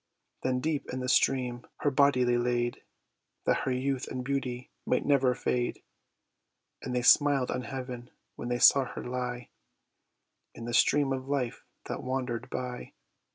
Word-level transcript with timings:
Then 0.41 0.61
deep 0.61 0.91
in 0.91 0.99
the 0.99 1.07
stream 1.07 1.67
her 1.81 1.91
body 1.91 2.23
they 2.23 2.39
laid, 2.39 2.81
That 3.45 3.57
her 3.65 3.71
youth 3.71 4.07
and 4.07 4.25
beauty 4.25 4.71
might 4.83 5.05
never 5.05 5.35
fade; 5.35 5.83
And 6.81 6.95
they 6.95 7.03
smiled 7.03 7.51
on 7.51 7.61
heaven, 7.61 8.09
when 8.35 8.49
they 8.49 8.57
saw 8.57 8.85
her 8.85 9.03
lie 9.03 9.49
In 10.55 10.65
the 10.65 10.73
stream 10.73 11.13
of 11.13 11.29
life 11.29 11.63
that 11.85 12.01
wander'd 12.01 12.49
by. 12.49 12.93